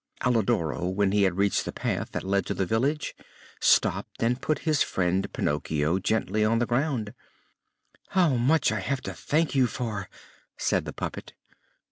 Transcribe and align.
Alidoro, 0.25 0.87
when 0.87 1.11
he 1.11 1.21
had 1.21 1.37
reached 1.37 1.63
the 1.63 1.71
path 1.71 2.11
that 2.13 2.23
led 2.23 2.47
to 2.47 2.55
the 2.55 2.65
village, 2.65 3.13
stopped 3.59 4.23
and 4.23 4.41
put 4.41 4.57
his 4.65 4.81
friend 4.81 5.31
Pinocchio 5.31 5.99
gently 5.99 6.43
on 6.43 6.57
the 6.57 6.65
ground. 6.65 7.13
"How 8.07 8.29
much 8.29 8.71
I 8.71 8.79
have 8.79 9.01
to 9.01 9.13
thank 9.13 9.53
you 9.53 9.67
for!" 9.67 10.09
said 10.57 10.85
the 10.85 10.93
puppet. 10.93 11.33